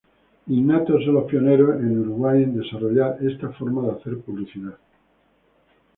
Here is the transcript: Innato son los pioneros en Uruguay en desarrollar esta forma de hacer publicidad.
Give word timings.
Innato 0.47 0.93
son 0.99 1.13
los 1.13 1.25
pioneros 1.25 1.75
en 1.75 1.99
Uruguay 1.99 2.41
en 2.41 2.55
desarrollar 2.59 3.17
esta 3.21 3.49
forma 3.51 3.83
de 3.85 3.91
hacer 3.91 4.17
publicidad. 4.17 4.79